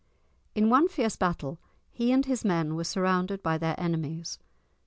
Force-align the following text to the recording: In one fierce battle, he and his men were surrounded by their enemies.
In 0.55 0.71
one 0.71 0.87
fierce 0.87 1.15
battle, 1.15 1.59
he 1.91 2.11
and 2.11 2.25
his 2.25 2.43
men 2.43 2.73
were 2.75 2.83
surrounded 2.85 3.43
by 3.43 3.59
their 3.59 3.79
enemies. 3.79 4.39